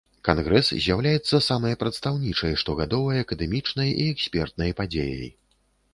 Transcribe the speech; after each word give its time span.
Кангрэс 0.27 0.69
з'яўляецца 0.85 1.41
самай 1.49 1.77
прадстаўнічай 1.83 2.57
штогадовай 2.61 3.23
акадэмічнай 3.27 3.89
і 4.05 4.11
экспертнай 4.15 4.77
падзеяй. 4.81 5.29